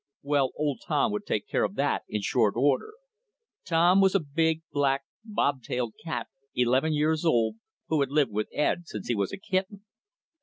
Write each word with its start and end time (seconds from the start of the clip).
Well, 0.23 0.49
old 0.57 0.81
Tom 0.87 1.11
would 1.11 1.27
take 1.27 1.47
care 1.47 1.63
of 1.63 1.75
that 1.75 2.05
in 2.09 2.23
short 2.23 2.55
order. 2.57 2.93
Tom 3.63 4.01
was 4.01 4.15
a 4.15 4.19
big, 4.19 4.63
black, 4.71 5.03
bobtailed 5.23 5.93
cat 6.03 6.25
eleven 6.55 6.91
years 6.91 7.23
old 7.23 7.57
who 7.87 7.99
had 7.99 8.09
lived 8.09 8.31
with 8.31 8.49
Ed 8.51 8.87
since 8.87 9.09
he 9.09 9.13
was 9.15 9.31
a 9.31 9.37
kitten. 9.37 9.85